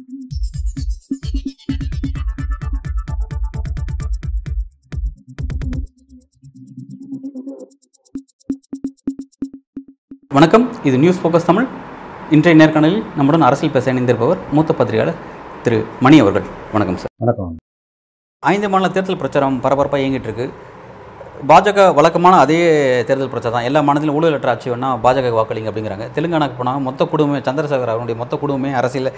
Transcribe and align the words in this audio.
வணக்கம். 0.00 0.18
இது 10.84 10.98
news 10.98 11.22
focus 11.22 11.44
Tamil 11.44 11.66
இன்றைய 12.30 12.64
நேர்காணலில் 12.64 13.04
நம்முடன் 13.16 13.40
அரசியல் 13.40 13.72
பேச 13.72 13.92
இணைந்திருப்பவர் 13.92 14.38
மூத்த 14.52 14.72
பத்திரிகையாளர் 14.72 15.16
திரு 15.62 15.84
மணி 16.00 16.20
அவர்கள். 16.20 16.44
வணக்கம் 16.72 16.96
சார் 16.96 17.10
வணக்கம். 17.16 17.56
ஐந்து 18.38 18.68
மாநில 18.68 18.92
தேர்தல் 18.92 19.16
பிரச்சாரம் 19.16 19.60
பரபரப்பாக 19.60 20.04
இயங்கிட்டு 20.04 20.18
இருக்கு. 20.28 20.50
பாஜக 21.48 21.84
வழக்கமான 21.96 22.38
அதே 22.44 22.56
தேர்தல் 23.08 23.30
பிரச்சாரம் 23.32 23.56
தான். 23.56 23.66
எல்லா 23.68 23.80
மாநிலத்திலும் 23.86 24.16
ஊழலற்ற 24.18 24.48
ஆட்சி 24.52 24.70
வேணா 24.72 24.88
பாஜக 25.04 25.30
வாக்களிங்க 25.36 25.68
அப்படிங்கிறாங்க. 25.70 26.06
தெலுங்கானாக்கு 26.16 26.56
போனால் 26.58 26.82
மொத்த 26.86 27.04
குடும்பமே 27.12 27.38
சந்திரசேகர் 27.46 27.92
அவருடைய 27.92 28.16
மொத்த 28.22 28.36
குடும்பமே 28.42 28.70
அரசியல் 28.80 29.08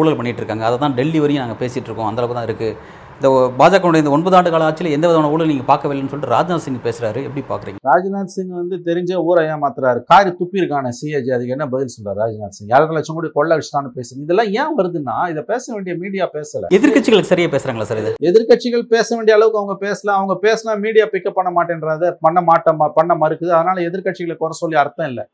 ஊழல் 0.00 0.16
பண்ணிகிட்டு 0.18 0.42
இருக்காங்க. 0.42 0.64
அதை 0.68 0.76
தான் 0.82 0.96
டெல்லி 0.98 1.20
வரையும் 1.24 1.42
நாங்கள் 1.44 1.60
பேசிகிட்டு 1.62 1.88
இருக்கோம். 1.90 2.08
அந்தளவுக்கு 2.10 2.36
தான் 2.38 2.48
இருக்குது 2.48 2.76
இந்த 3.22 3.30
பாஜகவுடைய 3.58 4.02
இந்த 4.02 4.12
ஒன்பது 4.14 4.36
ஆண்டு 4.36 4.50
கால 4.52 4.64
ஆட்சியில் 4.68 4.94
எந்த 4.94 5.06
விதமான 5.08 5.28
ஊழல் 5.34 5.50
நீங்கள் 5.50 5.66
பார்க்கவில்லைன்னு 5.68 6.10
சொல்லிட்டு 6.12 6.32
ராஜ்நாத் 6.34 6.62
சிங் 6.64 6.78
பேசுகிறாரு 6.86 7.20
எப்படி 7.26 7.42
பார்க்குறீங்க? 7.50 7.78
ராஜ்நாத் 7.88 8.32
சிங் 8.34 8.48
வந்து 8.60 8.76
தெரிஞ்ச 8.88 9.20
ஊரை 9.28 9.42
ஏமாத்துறாரு. 9.52 10.00
காரி 10.10 10.30
துப்பி 10.30 10.58
இருக்கான 10.60 10.90
சிஏஜி 10.98 11.30
அதுக்கு 11.36 11.54
என்ன 11.56 11.66
பதில் 11.74 11.92
சொல்றாரு 11.94 12.18
ராஜ்நாத் 12.22 12.56
சிங்? 12.56 12.70
ஏழரை 12.74 12.94
லட்சம் 12.96 13.16
கோடி 13.18 13.30
கொள்ள 13.36 13.56
அடிச்சிட்டான்னு 13.56 13.92
பேசுங்க 13.98 14.24
இதெல்லாம் 14.26 14.50
ஏன் 14.62 14.72
வருதுன்னா 14.78 15.16
இதை 15.32 15.44
பேச 15.52 15.64
வேண்டிய 15.74 15.96
மீடியா 16.02 16.26
பேசல. 16.36 16.70
எதிர்க்கட்சிகளுக்கு 16.78 17.32
சரியாக 17.32 17.52
பேசுகிறாங்களா 17.54 17.88
சார் 17.92 18.02
இது? 18.02 18.14
எதிர்க்கட்சிகள் 18.30 18.84
பேச 18.94 19.08
வேண்டிய 19.16 19.36
அளவுக்கு 19.38 19.60
அவங்க 19.62 19.76
பேசல. 19.86 20.10
அவங்க 20.18 20.36
பேசினா 20.46 20.74
மீடியா 20.86 21.06
பிக்கப் 21.14 21.38
பண்ண 21.38 21.52
மாட்டேன்றத 21.58 22.10
பண்ண 22.26 22.40
மாட்ட 22.50 22.90
பண்ண 22.98 23.14
மறுக்குது. 23.22 23.54
அதனால 23.58 23.80
எதிர்க்கட்சிகளை 23.90 24.36
குறை 24.36 24.56
சொல்லி 24.62 24.78
அர்த்தம் 24.84 25.10
இல்லை. 25.12 25.26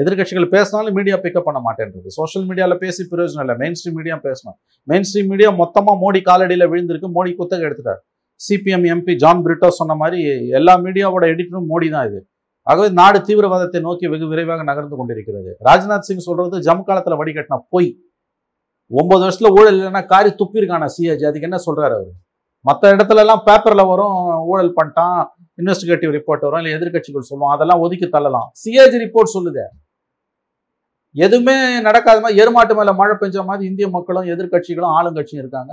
எதிர்க்கட்சிகள் 0.00 0.48
பேசினாலும் 0.54 0.94
மீடியா 0.94 1.16
பிக்கப் 1.16 1.46
பண்ண 1.48 1.60
மாட்டேன்றது. 1.66 2.06
சோஷியல் 2.06 2.48
மீடியாவில் 2.48 2.78
பேசி 2.84 3.02
பிரயோஜனம் 3.10 3.44
இல்லை. 3.44 3.56
மெயின் 3.56 3.76
ஸ்ட்ரீம் 3.80 3.96
மீடியா 3.98 4.16
பேசணும். 4.26 4.56
மெயின் 4.84 5.06
ஸ்ட்ரீம் 5.08 5.26
மீடியா 5.26 5.50
மொத்தமாக 5.50 5.96
மோடி 6.02 6.20
காலடியில் 6.30 6.70
விழுந்திருக்கு. 6.72 7.10
மோடி 7.18 7.34
குத்தகை 7.34 7.66
எடுத்துட்டார். 7.68 8.00
சிபிஎம் 8.40 8.86
எம்பி 8.92 9.14
ஜான் 9.14 9.42
பிரிட்டோ 9.44 9.68
சொன்ன 9.68 9.94
மாதிரி 9.94 10.48
எல்லா 10.58 10.74
மீடியாவோட 10.78 11.24
எடிட்டரும் 11.34 11.68
மோடி 11.72 11.90
தான் 11.90 12.08
இது. 12.08 12.20
ஆகவே 12.62 12.88
நாடு 12.88 13.18
தீவிரவாதத்தை 13.18 13.80
நோக்கி 13.80 14.06
வெகு 14.08 14.26
விரைவாக 14.28 14.62
நகர்ந்து 14.62 14.96
கொண்டிருக்கிறது. 14.96 15.56
ராஜ்நாத் 15.64 16.06
சிங் 16.08 16.26
சொல்றது 16.28 16.60
ஜம் 16.60 16.82
காலத்தில் 16.82 17.18
வடிகட்டின 17.20 17.58
பொய். 17.68 17.90
ஒன்பது 18.90 19.22
வருஷத்துல 19.24 19.50
ஊழல் 19.58 19.78
இல்லைன்னா 19.78 20.04
காரி 20.06 20.30
துப்பியிருக்கான 20.30 20.88
சிஏஜி 20.96 21.24
அதுக்கு 21.28 21.48
என்ன 21.48 21.58
சொல்றாரு 21.66 21.94
அவர்? 21.98 22.12
மற்ற 22.60 22.96
இடத்துல 22.96 23.22
எல்லாம் 23.24 23.42
பேப்பர்ல 23.46 23.82
வரும் 23.88 24.44
ஊழல் 24.44 24.74
பண்ணிட்டான் 24.76 25.18
இன்வெஸ்டிகேட்டிவ் 25.60 26.14
ரிப்போர்ட் 26.16 26.44
வரும் 26.46 26.60
இல்லை 26.62 26.72
எதிர்கட்சிகள் 26.78 27.28
சொல்லுவோம் 27.30 27.54
அதெல்லாம் 27.54 27.80
ஒதுக்கி 27.80 28.08
தள்ளலாம். 28.08 28.48
சிஏஜி 28.62 28.98
ரிப்போர்ட் 29.04 29.34
சொல்லுது. 29.36 29.64
எதுவுமே 31.24 31.56
நடக்காத 31.86 32.18
மாதிரி 32.22 32.40
எருமாட்டு 32.42 32.74
மேலே 32.78 32.92
மழை 33.00 33.14
பெஞ்ச 33.20 33.44
மாதிரி 33.48 33.64
இந்திய 33.70 33.86
மக்களும் 33.96 34.30
எதிர்க்கட்சிகளும் 34.34 34.94
ஆளுங்கட்சியும் 34.96 35.42
இருக்காங்க. 35.42 35.72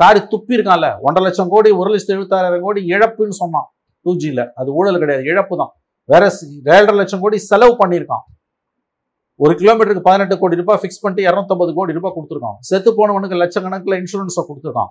காரி 0.00 0.20
துப்பி 0.32 0.52
இருக்கான்ல 0.56 0.88
ஒன்றரை 1.06 1.22
லட்சம் 1.26 1.50
கோடி 1.54 1.70
ஒரு 1.80 1.88
லட்சத்து 1.92 2.14
எழுபத்தாயிரம் 2.16 2.66
கோடி 2.66 2.80
இழப்புன்னு 2.94 3.36
சொன்னான் 3.42 3.66
டூ 4.06 4.12
ஜியில் 4.22 4.44
அது 4.60 4.68
ஊழல் 4.78 5.00
கிடையாது 5.02 5.24
இழப்பு 5.32 5.54
தான். 5.62 5.72
வேற 6.12 6.22
ஏழரை 6.76 6.94
லட்சம் 7.00 7.22
கோடி 7.24 7.36
செலவு 7.50 7.74
பண்ணியிருக்கான். 7.80 8.24
ஒரு 9.40 9.52
கிலோமீட்டருக்கு 9.60 10.06
பதினெட்டு 10.08 10.34
கோடி 10.40 10.58
ரூபாய் 10.60 10.80
ஃபிக்ஸ் 10.80 11.00
பண்ணிட்டு 11.02 11.26
இரநூத்தம்பது 11.28 11.72
கோடி 11.78 11.96
ரூபாய் 11.98 12.14
கொடுத்துருக்கான். 12.16 12.58
செத்து 12.70 12.90
போனவனுக்கு 12.98 13.36
லட்சக்கணக்கில் 13.42 13.98
இன்சூரன்ஸை 14.00 14.42
கொடுத்துருக்கான். 14.48 14.90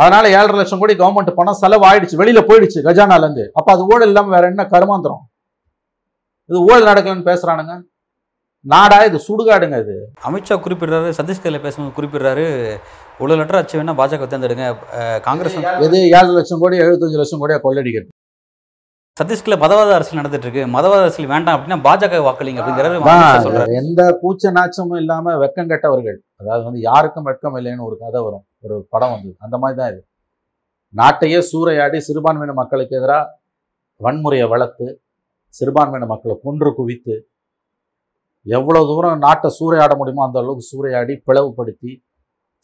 அதனால 0.00 0.24
ஏழரை 0.38 0.56
லட்சம் 0.60 0.80
கோடி 0.82 0.94
கவர்மெண்ட் 1.02 1.36
பணம் 1.38 1.60
செலவு 1.62 1.84
ஆயிடுச்சு 1.90 2.16
வெளியில 2.22 2.40
போயிடுச்சு 2.48 2.78
கஜானாலேருந்து 2.88 3.44
அப்போ 3.58 3.70
அது 3.74 3.84
ஊழல் 3.92 4.08
இல்லாமல் 4.10 4.34
வேற 4.36 4.46
என்ன 4.52 4.64
கருமாந்திரம்? 4.74 5.22
இது 6.50 6.58
ஊழல் 6.68 6.88
நடக்கலன்னு 6.90 7.28
பேசுறானுங்க. 7.30 7.74
நாடா 8.66 8.96
இது 9.08 9.18
சுடுகாடுங்க 9.26 9.76
இது. 9.82 9.94
அமித்ஷா 10.28 10.54
குறிப்பிடுறாரு 10.64 11.08
சத்தீஸ்கரில் 11.18 11.64
பேசும்போது 11.64 11.96
குறிப்பிடுறாரு 11.96 12.44
ஊழலற்ற 13.24 13.58
ஆட்சி 13.60 13.78
வேணா 13.78 13.94
பாஜக 14.00 14.26
தேர்ந்தெடுங்க 14.30 14.66
காங்கிரஸ் 15.26 15.56
எது 15.86 15.98
ஏழு 16.18 16.30
லட்சம் 16.38 16.62
கோடி 16.62 16.80
எழுபத்தஞ்சு 16.84 17.20
லட்சம் 17.20 17.42
கோடியா 17.42 17.58
கொள்ளடிக்கிறது. 17.66 18.10
சத்தீஸ்கரில் 19.16 19.60
மதவாத 19.64 19.92
அரசியல் 19.98 20.20
நடந்துட்டு 20.20 20.46
இருக்கு 20.46 20.64
மதவாத 20.74 21.04
அரசியல் 21.04 21.30
வேண்டாம் 21.34 21.54
அப்படின்னா 21.56 21.78
பாஜக 21.86 22.18
வாக்களிங்க 22.26 22.60
அப்படிங்கிறாரு 22.62 22.96
அமித்ஷா 22.98 23.38
சொல்றாரு. 23.46 23.76
எந்த 23.82 24.00
கூச்ச 24.22 24.50
நாச்சமும் 24.56 24.98
இல்லாம 25.02 25.36
வெக்கம் 25.42 25.70
கெட்டவர்கள் 25.72 26.18
அதாவது 26.40 26.64
வந்து 26.68 26.82
யாருக்கும் 26.88 27.28
வெட்கம் 27.30 27.56
இல்லைன்னு 27.60 27.86
ஒரு 27.88 27.96
கதை 28.02 28.20
வரும் 28.26 28.44
ஒரு 28.66 28.76
படம் 28.94 29.14
வந்து 29.14 29.32
அந்த 29.46 29.56
மாதிரி 29.62 29.78
தான் 29.80 29.90
இது. 29.92 30.02
நாட்டையே 30.94 31.38
சூறையாடி 31.50 32.00
சிறுபான்மையின 32.08 32.56
மக்களுக்கு 32.60 32.98
எதிராக 33.00 33.24
வன்முறையை 34.00 34.48
வளர்த்து 34.54 34.86
சிறுபான்மையின 35.60 36.10
மக்களை 36.12 36.36
கொன்று 36.46 36.70
குவித்து 36.80 37.14
எவ்வளோ 38.46 38.80
தூரம் 38.90 39.24
நாட்டை 39.26 39.48
சூறையாட 39.58 39.92
முடியுமோ 40.00 40.22
அந்த 40.26 40.38
அளவுக்கு 40.42 40.64
சூறையாடி 40.72 41.14
பிளவுபடுத்தி 41.28 41.92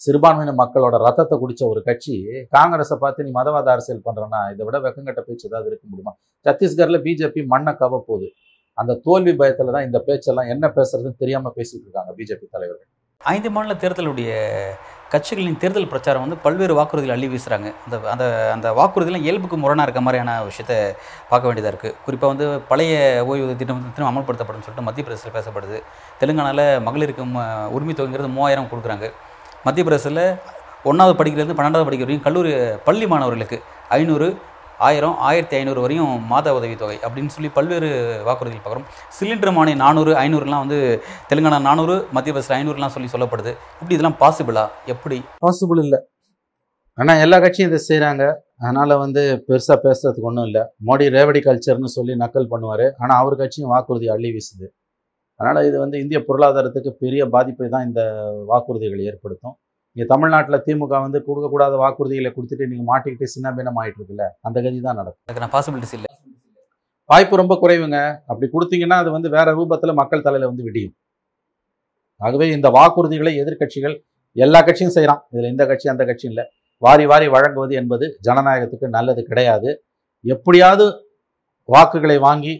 சிறுபான்மையின 0.02 0.52
மக்களோட 0.60 0.96
ரத்தத்தை 1.04 1.36
குடித்த 1.40 1.62
ஒரு 1.72 1.80
கட்சி 1.88 2.14
காங்கிரஸை 2.56 2.96
பார்த்து 3.02 3.26
நீ 3.26 3.32
மதவாத 3.38 3.68
அரசியல் 3.74 4.04
பண்ணுறேன்னா 4.06 4.40
இதை 4.52 4.62
விட 4.68 4.78
வெக்கங்கட்ட 4.84 5.20
பேச்சு 5.26 5.44
ஏதாவது 5.50 5.68
இருக்க 5.70 5.84
முடியுமா? 5.90 6.12
சத்தீஸ்கரில் 6.46 7.02
பிஜேபி 7.06 7.42
மண்ணை 7.52 7.72
கவப்போகுது 7.82 8.28
அந்த 8.78 8.92
தோல்வி 9.06 9.32
பயத்தில் 9.40 9.74
தான் 9.76 9.86
இந்த 9.88 9.98
பேச்செல்லாம் 10.08 10.50
என்ன 10.54 10.66
பேசுறதுன்னு 10.76 11.20
தெரியாமல் 11.22 11.54
பேசிகிட்டு 11.58 11.86
இருக்காங்க 11.86 12.12
பிஜேபி 12.18 12.46
தலைவர்கள். 12.56 12.88
ஐந்து 13.20 13.50
மாநில 13.56 13.74
தேர்தலுடைய 13.82 14.30
கட்சிகளின் 15.12 15.58
தேர்தல் 15.62 15.88
பிரச்சாரம் 15.92 16.22
வந்து 16.24 16.36
பல்வேறு 16.44 16.74
வாக்குறுதிகள் 16.78 17.14
அள்ளி 17.14 17.28
வீசுகிறாங்க 17.32 17.68
அந்த 17.86 17.96
அந்த 18.12 18.24
அந்த 18.54 18.68
வாக்குறுதிலாம் 18.78 19.24
இயல்புக்கு 19.26 19.56
முரணாக 19.62 19.86
இருக்க 19.86 20.00
மாதிரியான 20.06 20.36
விஷயத்தை 20.50 20.76
பார்க்க 21.30 21.48
வேண்டியதாக 21.48 21.72
இருக்குது 21.74 21.96
குறிப்பாக 22.04 22.30
வந்து 22.32 22.46
பழைய 22.70 22.94
ஓய்வூதிய 23.30 23.56
திட்டம் 23.62 23.78
வந்து 23.78 23.94
திரும்ப 23.96 24.10
அமல்படுத்தப்படும் 24.12 24.64
சொல்லிட்டு 24.66 24.86
மத்திய 24.88 25.04
பிரதேசத்தில் 25.06 25.36
பேசப்படுது. 25.38 25.78
தெலுங்கானாவில் 26.20 26.64
மகளிருக்கு 26.86 27.24
உரிமை 27.76 27.94
தொகைங்கிறது 27.98 28.30
மூவாயிரம் 28.38 28.70
கொடுக்குறாங்க. 28.72 29.08
மத்திய 29.66 29.84
பிரதேசத்தில் 29.88 30.24
ஒன்றாவது 30.90 31.16
படிக்கிறது 31.18 31.58
பன்னெண்டாவது 31.58 31.86
படிக்கிற 31.88 32.06
வரைக்கும் 32.08 32.28
கல்லூரி 32.28 32.52
பள்ளி 32.88 33.06
மாணவர்களுக்கு 33.12 33.58
ஐநூறு 33.98 34.28
ஆயிரம் 34.88 35.16
ஆயிரத்தி 35.28 35.56
ஐநூறு 35.60 35.80
வரையும் 35.84 36.12
மாத 36.32 36.54
உதவித்தொகை 36.58 36.96
அப்படின்னு 37.06 37.34
சொல்லி 37.34 37.50
பல்வேறு 37.56 37.88
வாக்குறுதிகள் 38.28 38.64
பார்க்குறோம். 38.64 38.86
சிலிண்டர் 39.18 39.54
மானியம் 39.58 39.82
நானூறு 39.84 40.12
ஐநூறுலாம் 40.22 40.64
வந்து 40.64 40.78
தெலுங்கானா 41.30 41.58
நானூறு 41.68 41.96
மத்திய 42.16 42.34
பிரதேச 42.36 42.54
ஐநூறுலாம் 42.60 42.94
சொல்லி 42.96 43.10
சொல்லப்படுது. 43.14 43.52
இப்படி 43.80 43.96
இதெல்லாம் 43.98 44.18
பாசிபிளா 44.22 44.64
எப்படி? 44.94 45.18
பாசிபிள் 45.46 45.82
இல்லை. 45.86 46.00
ஆனால் 46.98 47.20
எல்லா 47.24 47.36
கட்சியும் 47.42 47.70
இதை 47.70 47.80
செய்கிறாங்க 47.90 48.22
அதனால் 48.62 48.94
வந்து 49.04 49.22
பெருசாக 49.48 49.76
பேசுறதுக்கு 49.84 50.28
ஒன்றும் 50.30 50.46
இல்லை. 50.48 50.62
மோடி 50.88 51.04
ரேவடி 51.16 51.40
கல்ச்சர்னு 51.46 51.90
சொல்லி 51.96 52.14
நக்கல் 52.22 52.52
பண்ணுவார். 52.52 52.86
ஆனால் 53.02 53.18
அவர் 53.22 53.40
கட்சியும் 53.42 53.72
வாக்குறுதி 53.74 54.08
அள்ளி 54.14 54.30
வீசுது. 54.36 54.66
அதனால் 55.40 55.66
இது 55.68 55.76
வந்து 55.84 55.96
இந்திய 56.02 56.18
பொருளாதாரத்துக்கு 56.26 56.90
பெரிய 57.04 57.22
பாதிப்பை 57.34 57.68
தான் 57.74 57.86
இந்த 57.88 58.02
வாக்குறுதிகள் 58.50 59.06
ஏற்படுத்தும். 59.10 59.56
இங்கே 59.96 60.06
தமிழ்நாட்டில் 60.12 60.62
திமுக 60.66 60.94
வந்து 61.06 61.18
கொடுக்கக்கூடாத 61.26 61.74
வாக்குறுதிகளை 61.82 62.30
கொடுத்துட்டு 62.36 62.68
நீங்கள் 62.70 62.88
மாட்டிக்கிட்டு 62.90 63.26
சின்ன 63.34 63.52
பின்னம் 63.56 63.78
ஆயிட்டு 63.80 63.98
இருக்குல்ல 64.00 64.26
அந்த 64.48 64.58
கதி 64.64 64.78
தான் 64.86 64.98
நடக்கும். 65.00 65.50
பாசிபிலிட்டிஸ் 65.56 65.94
இல்லை. 65.98 66.10
வாய்ப்பு 67.10 67.40
ரொம்ப 67.42 67.54
குறைவுங்க. 67.62 67.98
அப்படி 68.30 68.46
கொடுத்தீங்கன்னா 68.54 68.98
அது 69.02 69.10
வந்து 69.16 69.28
வேற 69.36 69.48
ரூபத்தில் 69.58 69.98
மக்கள் 70.00 70.24
தலையில 70.26 70.48
வந்து 70.50 70.66
விடியும். 70.68 70.94
ஆகவே 72.20 72.46
இந்த 72.56 72.68
வாக்குறுதிகளை 72.78 73.32
எதிர்க்கட்சிகள் 73.42 73.94
எல்லா 74.36 74.60
கட்சியும் 74.66 74.94
செய்கிறான் 74.96 75.22
இதில் 75.32 75.52
இந்த 75.52 75.64
கட்சி 75.70 75.86
அந்த 75.94 76.02
கட்சி 76.10 76.26
இல்லை. 76.32 76.44
வாரி 76.82 77.04
வாரி 77.10 77.26
வழங்குவது 77.36 77.74
என்பது 77.80 78.04
ஜனநாயகத்துக்கு 78.26 78.86
நல்லது 78.96 79.22
கிடையாது. 79.30 79.70
எப்படியாவது 80.24 80.84
வாக்குகளை 81.68 82.16
வாங்கி 82.26 82.54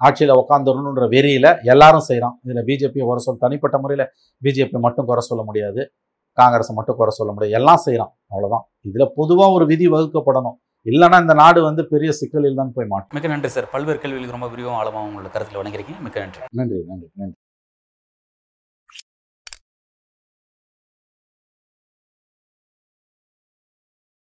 ஆட்சியில் 0.00 0.38
உட்காந்துடணுன்ற 0.40 1.04
வெறியில் 1.14 1.50
எல்லாரும் 1.72 2.06
செய்கிறான் 2.08 2.34
இதில் 2.44 2.66
பிஜேபியை 2.68 3.04
குறை 3.08 3.20
சொல்ல 3.26 3.40
தனிப்பட்ட 3.44 3.76
முறையில் 3.82 4.10
பிஜேபி 4.42 4.80
மட்டும் 4.86 5.08
குறை 5.10 5.22
சொல்ல 5.28 5.42
முடியாது. 5.48 5.82
காங்கிரஸை 6.40 6.74
மட்டும் 6.78 6.98
குறை 7.00 7.12
சொல்ல 7.18 7.32
முடியாது. 7.32 7.56
எல்லாம் 7.60 7.82
செய்கிறான் 7.86 8.12
அவ்வளோதான் 8.32 8.64
இதில் 8.90 9.12
பொதுவாக 9.18 9.56
ஒரு 9.58 9.66
விதி 9.72 9.88
வகுக்கப்படணும். 9.94 10.56
இல்லைன்னா 10.86 11.18
இந்த 11.24 11.34
நாடு 11.42 11.60
வந்து 11.68 11.82
பெரிய 11.92 12.10
சிக்கலில் 12.20 12.60
தான் 12.60 12.74
போய் 12.76 12.90
மாட்டும். 12.92 13.14
மிக்க 13.16 13.28
நன்றி 13.32 13.50
சார். 13.56 13.68
பல்வேறு 13.74 14.00
கேள்விகளுக்கு 14.02 14.36
ரொம்ப 14.36 14.48
விரிவாக 14.54 14.78
ஆழமாக 14.80 15.06
உங்களோட 15.08 15.30
கருத்தில் 15.36 15.60
வணங்கிருக்கீங்க 15.62 16.02
மிக்க 16.06 16.24
நன்றி. 16.24 16.42
நன்றி 16.60 16.78
நன்றி 16.90 17.08
நன்றி. 17.22 17.36